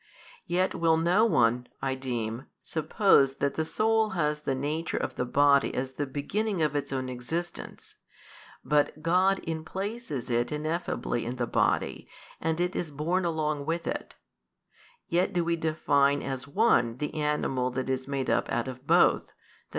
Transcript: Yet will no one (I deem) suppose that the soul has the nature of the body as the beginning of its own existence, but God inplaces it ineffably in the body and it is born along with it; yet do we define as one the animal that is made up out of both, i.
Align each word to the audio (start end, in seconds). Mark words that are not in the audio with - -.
Yet 0.47 0.73
will 0.73 0.97
no 0.97 1.27
one 1.27 1.67
(I 1.79 1.93
deem) 1.93 2.47
suppose 2.63 3.35
that 3.35 3.53
the 3.53 3.63
soul 3.63 4.09
has 4.17 4.39
the 4.39 4.55
nature 4.55 4.97
of 4.97 5.13
the 5.13 5.25
body 5.25 5.75
as 5.75 5.91
the 5.91 6.07
beginning 6.07 6.63
of 6.63 6.75
its 6.75 6.91
own 6.91 7.07
existence, 7.07 7.97
but 8.65 9.03
God 9.03 9.37
inplaces 9.43 10.31
it 10.31 10.51
ineffably 10.51 11.23
in 11.23 11.35
the 11.35 11.45
body 11.45 12.07
and 12.39 12.59
it 12.59 12.75
is 12.75 12.89
born 12.89 13.25
along 13.25 13.67
with 13.67 13.85
it; 13.85 14.15
yet 15.07 15.33
do 15.33 15.43
we 15.45 15.55
define 15.55 16.23
as 16.23 16.47
one 16.47 16.97
the 16.97 17.13
animal 17.13 17.69
that 17.69 17.87
is 17.87 18.07
made 18.07 18.27
up 18.27 18.49
out 18.51 18.67
of 18.67 18.87
both, 18.87 19.33
i. 19.33 19.33